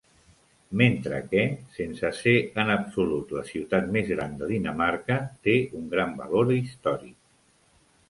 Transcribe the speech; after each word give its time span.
Mentre 0.79 1.19
que, 1.33 1.43
sense 1.75 2.11
ser 2.21 2.33
en 2.65 2.73
absolut 2.77 3.37
la 3.37 3.45
ciutat 3.51 3.93
més 3.99 4.11
gran 4.17 4.35
de 4.43 4.51
Dinamarca, 4.55 5.21
té 5.49 5.59
un 5.83 5.89
gran 5.97 6.21
valor 6.25 6.55
històric. 6.61 7.19